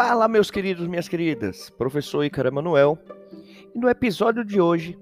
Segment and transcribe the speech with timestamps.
[0.00, 2.96] Fala, meus queridos, minhas queridas, professor Icaro Manuel.
[3.74, 4.96] E no episódio de hoje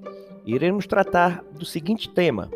[0.47, 2.51] iremos tratar do seguinte tema: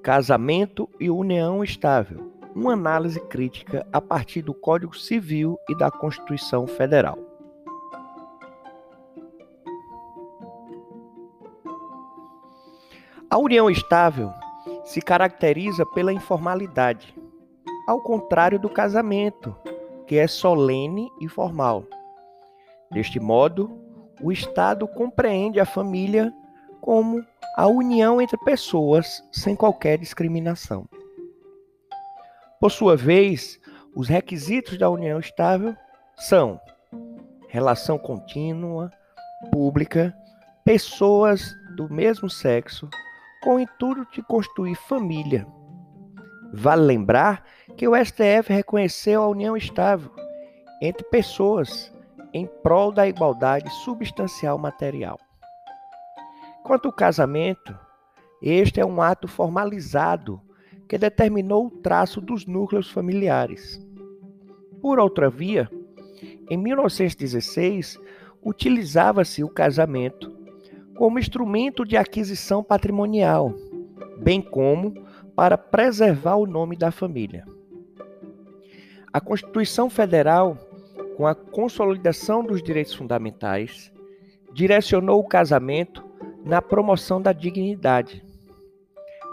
[0.00, 2.32] casamento e união estável.
[2.54, 7.18] Uma análise crítica a partir do Código Civil e da Constituição Federal.
[13.28, 14.32] A união estável
[14.84, 17.12] se caracteriza pela informalidade,
[17.88, 19.52] ao contrário do casamento,
[20.14, 21.84] que é solene e formal.
[22.88, 23.68] Deste modo,
[24.22, 26.32] o Estado compreende a família
[26.80, 27.20] como
[27.56, 30.88] a união entre pessoas sem qualquer discriminação.
[32.60, 33.58] Por sua vez,
[33.92, 35.74] os requisitos da união estável
[36.14, 36.60] são
[37.48, 38.92] relação contínua,
[39.50, 40.16] pública,
[40.64, 42.88] pessoas do mesmo sexo,
[43.42, 45.44] com o intuito de construir família.
[46.52, 47.44] Vale lembrar
[47.76, 50.10] que o STF reconheceu a união estável
[50.80, 51.92] entre pessoas
[52.32, 55.18] em prol da igualdade substancial material.
[56.62, 57.78] Quanto ao casamento,
[58.42, 60.40] este é um ato formalizado
[60.88, 63.80] que determinou o traço dos núcleos familiares.
[64.80, 65.70] Por outra via,
[66.50, 67.98] em 1916,
[68.42, 70.34] utilizava-se o casamento
[70.94, 73.54] como instrumento de aquisição patrimonial,
[74.18, 74.94] bem como
[75.34, 77.44] para preservar o nome da família.
[79.12, 80.56] A Constituição Federal,
[81.16, 83.92] com a consolidação dos direitos fundamentais,
[84.52, 86.04] direcionou o casamento
[86.44, 88.24] na promoção da dignidade.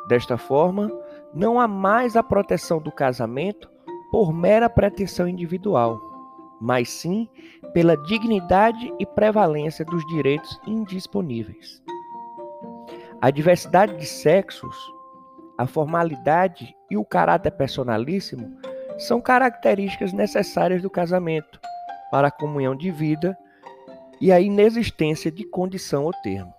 [0.08, 0.92] Desta forma,
[1.34, 3.70] não há mais a proteção do casamento
[4.12, 6.00] por mera pretensão individual,
[6.60, 7.30] mas sim
[7.74, 11.82] pela dignidade e prevalência dos direitos indisponíveis.
[13.22, 14.76] A diversidade de sexos
[15.58, 18.58] a formalidade e o caráter personalíssimo
[18.98, 21.60] são características necessárias do casamento
[22.10, 23.38] para a comunhão de vida
[24.20, 26.54] e a inexistência de condição ou termo.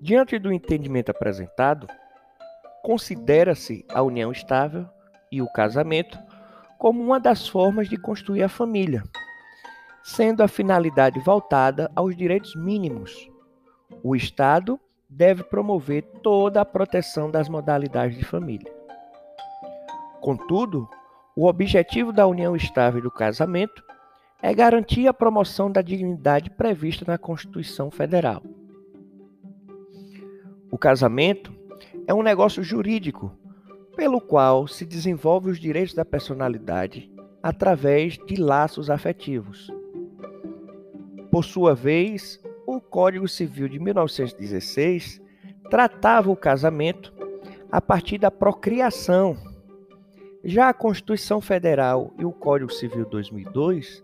[0.00, 1.86] Diante do entendimento apresentado,
[2.82, 4.88] considera-se a união estável
[5.30, 6.18] e o casamento
[6.78, 9.02] como uma das formas de construir a família,
[10.02, 13.30] sendo a finalidade voltada aos direitos mínimos.
[14.02, 14.80] O Estado
[15.14, 18.72] deve promover toda a proteção das modalidades de família.
[20.20, 20.88] Contudo,
[21.36, 23.82] o objetivo da união estável e do casamento
[24.40, 28.42] é garantir a promoção da dignidade prevista na Constituição Federal.
[30.70, 31.54] O casamento
[32.06, 33.36] é um negócio jurídico
[33.94, 37.12] pelo qual se desenvolve os direitos da personalidade
[37.42, 39.70] através de laços afetivos.
[41.30, 42.41] Por sua vez,
[42.76, 45.20] o Código Civil de 1916
[45.70, 47.12] tratava o casamento
[47.70, 49.36] a partir da procriação.
[50.44, 54.02] Já a Constituição Federal e o Código Civil 2002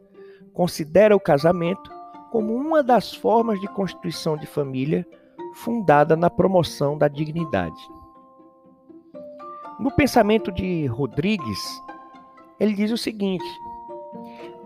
[0.53, 1.91] considera o casamento
[2.31, 5.07] como uma das formas de constituição de família
[5.55, 7.81] fundada na promoção da dignidade.
[9.81, 11.83] No pensamento de Rodrigues,
[12.61, 13.45] ele diz o seguinte: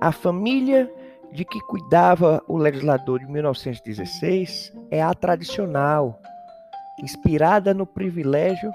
[0.01, 0.93] a família
[1.33, 6.21] de que cuidava o legislador de 1916 é a tradicional,
[7.03, 8.71] inspirada no privilégio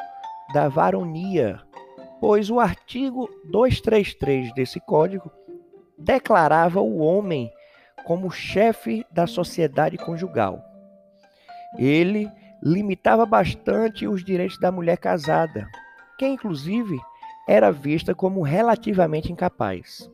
[0.54, 1.62] da varonia,
[2.20, 5.32] pois o artigo 233 desse código
[5.98, 7.52] declarava o homem
[8.06, 10.64] como chefe da sociedade conjugal.
[11.78, 12.32] Ele
[12.64, 15.68] limitava bastante os direitos da mulher casada,
[16.18, 16.98] que inclusive
[17.48, 20.10] era vista como relativamente incapaz.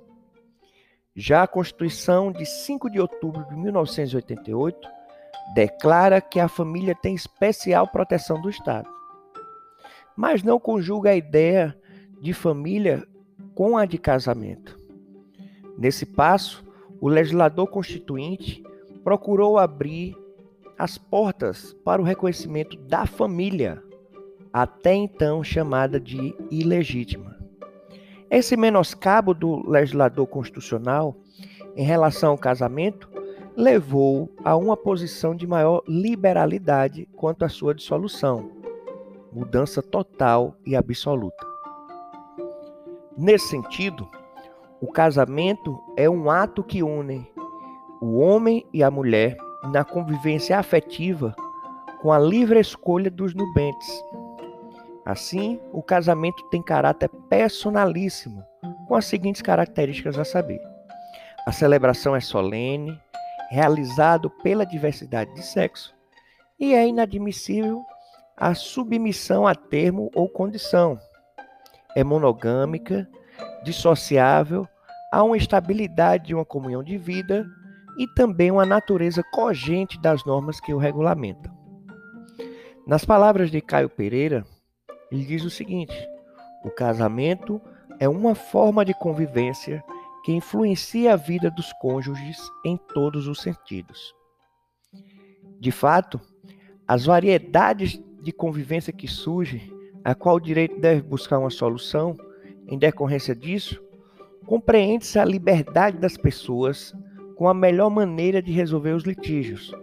[1.16, 4.90] Já a Constituição de 5 de outubro de 1988
[5.54, 8.90] declara que a família tem especial proteção do Estado,
[10.18, 11.78] mas não conjuga a ideia
[12.20, 13.04] de família
[13.54, 14.80] com a de casamento.
[15.78, 16.64] Nesse passo,
[17.00, 18.64] o legislador constituinte
[19.04, 20.18] procurou abrir
[20.80, 23.84] as portas para o reconhecimento da família,
[24.52, 27.33] até então chamada de ilegítima.
[28.34, 31.16] Esse menoscabo do legislador constitucional
[31.76, 33.08] em relação ao casamento
[33.56, 38.50] levou a uma posição de maior liberalidade quanto à sua dissolução,
[39.32, 41.46] mudança total e absoluta.
[43.16, 44.10] Nesse sentido,
[44.82, 47.32] o casamento é um ato que une
[48.02, 49.38] o homem e a mulher
[49.72, 51.36] na convivência afetiva
[52.02, 54.04] com a livre escolha dos nubentes
[55.06, 58.44] Assim, o casamento tem caráter personalíssimo,
[58.88, 60.62] com as seguintes características a saber:
[61.46, 62.98] a celebração é solene,
[63.50, 65.94] realizado pela diversidade de sexo,
[66.60, 67.84] e é inadmissível
[68.38, 70.98] a submissão a termo ou condição.
[71.96, 73.08] É monogâmica,
[73.64, 74.68] dissociável,
[75.12, 77.46] há uma estabilidade de uma comunhão de vida
[77.98, 81.54] e também uma natureza cogente das normas que o regulamentam.
[82.88, 84.44] Nas palavras de Caio Pereira,
[85.14, 85.96] ele diz o seguinte:
[86.64, 87.62] o casamento
[88.00, 89.84] é uma forma de convivência
[90.24, 94.14] que influencia a vida dos cônjuges em todos os sentidos.
[95.60, 96.20] De fato,
[96.88, 99.72] as variedades de convivência que surgem,
[100.04, 102.18] a qual o direito deve buscar uma solução,
[102.68, 103.82] em decorrência disso,
[104.46, 106.94] compreende-se a liberdade das pessoas
[107.36, 109.74] com a melhor maneira de resolver os litígios,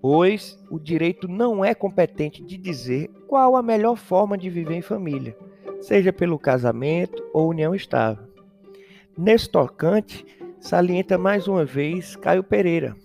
[0.00, 4.82] pois o direito não é competente de dizer qual a melhor forma de viver em
[4.82, 5.36] família,
[5.80, 8.24] seja pelo casamento ou união estável.
[9.16, 10.24] Nesse tocante,
[10.58, 12.96] salienta mais uma vez Caio Pereira,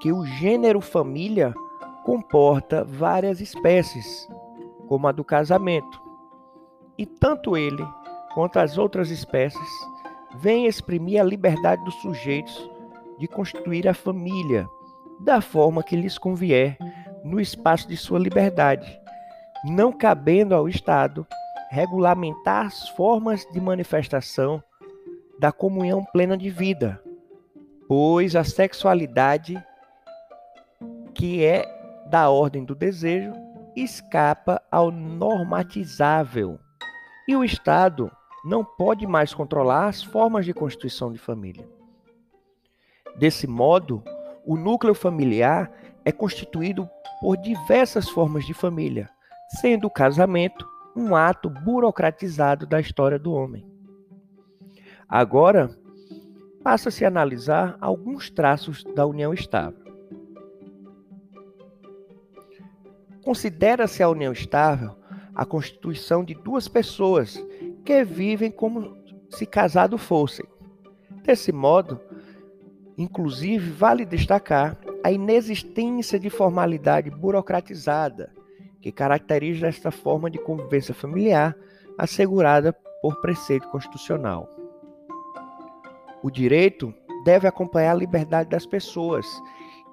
[0.00, 1.54] que o gênero família
[2.04, 4.28] comporta várias espécies,
[4.86, 6.00] como a do casamento,
[6.96, 7.84] e tanto ele
[8.34, 9.68] quanto as outras espécies
[10.36, 12.70] vêm exprimir a liberdade dos sujeitos
[13.18, 14.68] de constituir a família
[15.20, 16.76] da forma que lhes convier
[17.24, 19.00] no espaço de sua liberdade,
[19.64, 21.26] não cabendo ao Estado
[21.70, 24.62] regulamentar as formas de manifestação
[25.38, 27.02] da comunhão plena de vida,
[27.88, 29.62] pois a sexualidade,
[31.14, 31.64] que é
[32.08, 33.32] da ordem do desejo,
[33.74, 36.58] escapa ao normatizável.
[37.28, 38.10] E o Estado
[38.44, 41.68] não pode mais controlar as formas de constituição de família.
[43.16, 44.02] Desse modo,
[44.46, 45.70] o núcleo familiar
[46.04, 46.88] é constituído
[47.20, 49.10] por diversas formas de família,
[49.60, 53.66] sendo o casamento um ato burocratizado da história do homem.
[55.08, 55.76] Agora,
[56.62, 59.84] passa-se a analisar alguns traços da união estável.
[63.22, 64.96] Considera-se a união estável
[65.34, 67.36] a constituição de duas pessoas
[67.84, 68.96] que vivem como
[69.28, 70.46] se casado fossem.
[71.22, 72.00] Desse modo,
[72.96, 78.32] inclusive, vale destacar a inexistência de formalidade burocratizada
[78.80, 81.56] que caracteriza esta forma de convivência familiar
[81.98, 82.72] assegurada
[83.02, 84.48] por preceito constitucional.
[86.22, 86.94] O direito
[87.24, 89.26] deve acompanhar a liberdade das pessoas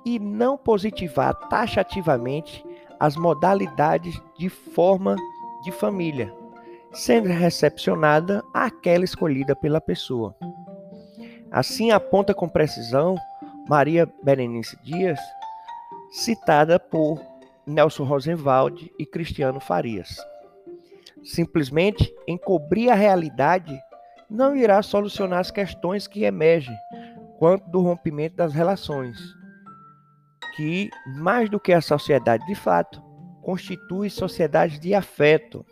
[0.05, 2.63] e não positivar taxativamente
[2.99, 5.15] as modalidades de forma
[5.63, 6.33] de família,
[6.91, 10.35] sendo recepcionada aquela escolhida pela pessoa.
[11.53, 13.15] Assim aponta com precisão
[13.69, 15.19] Maria Berenice Dias,
[16.09, 17.21] citada por
[17.63, 20.17] Nelson Rosenwald e Cristiano Farias.
[21.23, 23.79] Simplesmente encobrir a realidade
[24.27, 26.75] não irá solucionar as questões que emergem
[27.37, 29.19] quanto do rompimento das relações,
[30.55, 32.99] que, mais do que a sociedade de fato,
[33.43, 35.63] constitui sociedade de afeto,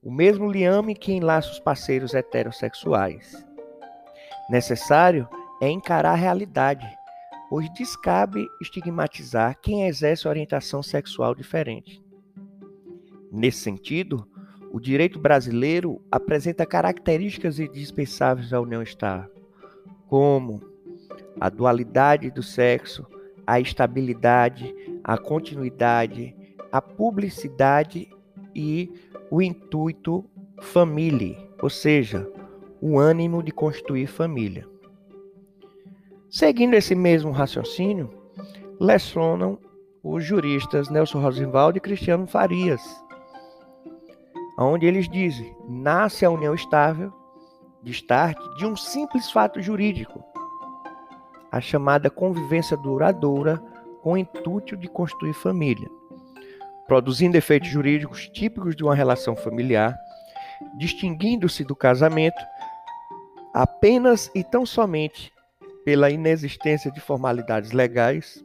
[0.00, 3.47] o mesmo liame que enlaça os parceiros heterossexuais.
[4.48, 5.28] Necessário
[5.60, 6.86] é encarar a realidade,
[7.50, 12.02] pois descabe estigmatizar quem exerce orientação sexual diferente.
[13.30, 14.26] Nesse sentido,
[14.72, 19.30] o direito brasileiro apresenta características indispensáveis à união estável,
[20.06, 20.62] como
[21.40, 23.06] a dualidade do sexo,
[23.46, 24.74] a estabilidade,
[25.04, 26.34] a continuidade,
[26.72, 28.08] a publicidade
[28.54, 28.90] e
[29.30, 30.24] o intuito
[30.60, 32.30] família, ou seja,
[32.80, 34.66] o ânimo de constituir família.
[36.30, 38.10] Seguindo esse mesmo raciocínio,
[38.78, 39.58] lecionam
[40.02, 42.82] os juristas Nelson Rosenwald e Cristiano Farias,
[44.58, 47.12] onde eles dizem: nasce a união estável
[47.82, 50.22] de start de um simples fato jurídico,
[51.50, 53.58] a chamada convivência duradoura
[54.02, 55.88] com o intuito de construir família,
[56.86, 59.96] produzindo efeitos jurídicos típicos de uma relação familiar,
[60.76, 62.40] distinguindo-se do casamento
[63.58, 65.32] apenas e tão somente
[65.84, 68.40] pela inexistência de formalidades legais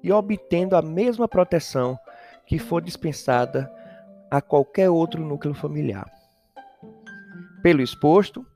[0.00, 1.98] e obtendo a mesma proteção
[2.46, 3.68] que for dispensada
[4.30, 6.08] a qualquer outro núcleo familiar.
[7.64, 8.46] Pelo exposto,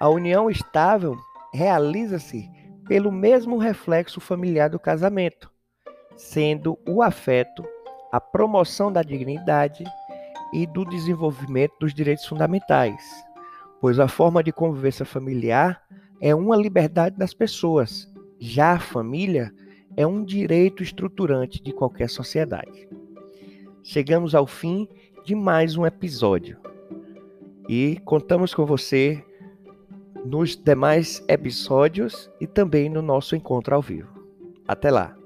[0.00, 1.16] a união estável
[1.52, 2.48] realiza-se
[2.86, 5.50] pelo mesmo reflexo familiar do casamento,
[6.16, 7.66] sendo o afeto
[8.12, 9.82] a promoção da dignidade
[10.54, 13.02] e do desenvolvimento dos direitos fundamentais,
[13.80, 15.82] pois a forma de convivência familiar
[16.20, 18.12] é uma liberdade das pessoas.
[18.38, 19.52] Já a família
[19.96, 22.88] é um direito estruturante de qualquer sociedade.
[23.82, 24.88] Chegamos ao fim
[25.24, 26.58] de mais um episódio
[27.68, 29.24] e contamos com você
[30.24, 34.08] nos demais episódios e também no nosso encontro ao vivo.
[34.66, 35.17] Até lá!